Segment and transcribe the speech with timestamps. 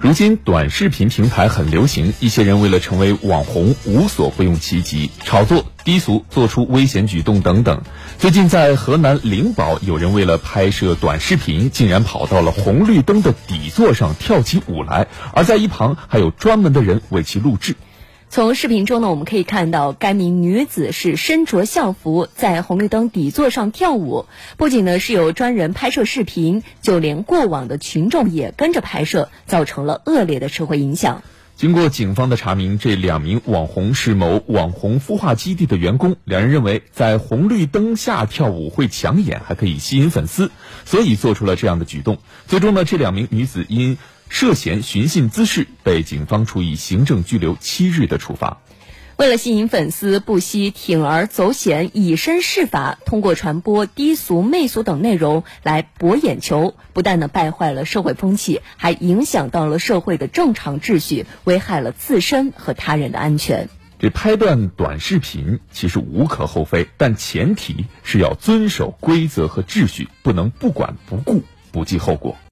[0.00, 7.82] 如今短视频平台很流行，一些人为了成为网红，无所不用其极，炒作、低俗、做出危险举动等等。
[8.16, 17.74] 最近在河南灵宝，有人为了拍摄短视频，竟然跑到了红绿灯的底座上跳起舞来，而在一旁还有专门的人为其录制。
[18.30, 24.26] 从视频中呢，我们可以看到该名女子是身着校服，在红绿灯底座上跳舞。
[24.58, 31.22] 不仅呢是有专人拍摄视频，就连过往的群众也跟着拍摄，造成了恶劣的社会影响。
[31.58, 36.14] 经过警方的查明，这两名网红是某网红孵化基地的员工。
[36.22, 40.52] 两人认为在红绿灯下跳舞会抢眼，还可以吸引粉丝，
[40.84, 42.18] 所以做出了这样的举动。
[42.46, 48.58] 最终呢，这两名女子因涉嫌寻衅滋事，被警方处以行政拘留七日的处罚。
[49.18, 63.68] 为了吸引粉丝，不惜铤而走险、以身试法，通过传播低俗、媚俗等内容来博眼球，不但呢败坏了社会风气，还影响到了社会的正常秩序，危害了自身和他人的安全。
[63.98, 72.36] 这拍段短视频其实无可厚非，但前提是要遵守规则和秩序，不能不管不顾、不计后果。